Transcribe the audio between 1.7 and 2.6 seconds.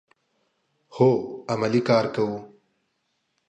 کار کوو